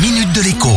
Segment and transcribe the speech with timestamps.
[0.00, 0.68] minute de l'écho.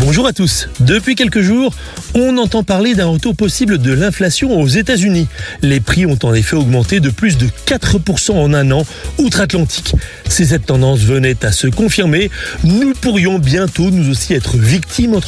[0.00, 0.68] Bonjour à tous.
[0.80, 1.72] Depuis quelques jours,
[2.14, 5.28] on entend parler d'un retour possible de l'inflation aux États-Unis.
[5.62, 8.84] Les prix ont en effet augmenté de plus de 4% en un an
[9.18, 9.94] outre-Atlantique.
[10.28, 12.30] Si cette tendance venait à se confirmer,
[12.64, 15.18] nous pourrions bientôt nous aussi être victimes,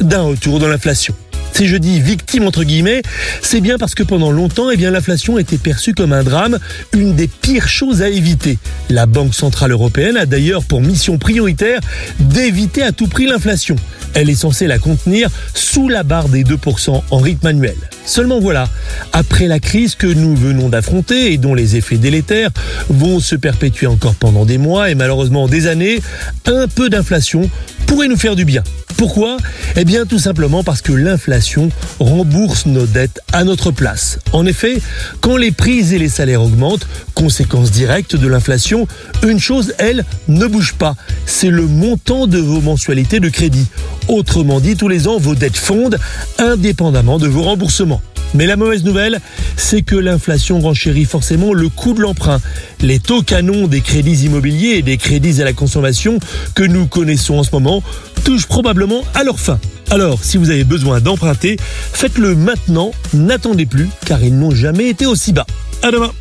[0.00, 1.14] d'un retour de l'inflation.
[1.52, 3.02] Si je dis victime entre guillemets,
[3.42, 6.58] c'est bien parce que pendant longtemps, eh bien, l'inflation était perçue comme un drame,
[6.92, 8.58] une des pires choses à éviter.
[8.88, 11.80] La Banque Centrale Européenne a d'ailleurs pour mission prioritaire
[12.18, 13.76] d'éviter à tout prix l'inflation.
[14.14, 17.76] Elle est censée la contenir sous la barre des 2% en rythme annuel.
[18.04, 18.68] Seulement voilà,
[19.12, 22.50] après la crise que nous venons d'affronter et dont les effets délétères
[22.88, 26.00] vont se perpétuer encore pendant des mois et malheureusement des années,
[26.46, 27.48] un peu d'inflation
[27.86, 28.64] pourrait nous faire du bien.
[29.00, 29.38] Pourquoi
[29.76, 34.18] Eh bien tout simplement parce que l'inflation rembourse nos dettes à notre place.
[34.34, 34.82] En effet,
[35.22, 38.86] quand les prix et les salaires augmentent, conséquence directe de l'inflation,
[39.26, 40.96] une chose, elle, ne bouge pas.
[41.24, 43.68] C'est le montant de vos mensualités de crédit.
[44.08, 45.98] Autrement dit, tous les ans, vos dettes fondent
[46.36, 48.02] indépendamment de vos remboursements.
[48.34, 49.20] Mais la mauvaise nouvelle,
[49.56, 52.40] c'est que l'inflation renchérit forcément le coût de l'emprunt.
[52.80, 56.18] Les taux canons des crédits immobiliers et des crédits à la consommation
[56.54, 57.82] que nous connaissons en ce moment
[58.24, 59.58] touchent probablement à leur fin.
[59.90, 61.56] Alors, si vous avez besoin d'emprunter,
[61.92, 65.46] faites-le maintenant, n'attendez plus, car ils n'ont jamais été aussi bas.
[65.82, 66.12] À demain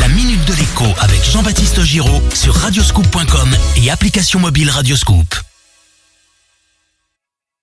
[0.00, 3.48] La minute de l'écho avec Jean-Baptiste Giraud sur radioscoop.com
[3.82, 5.47] et application mobile Radioscoop.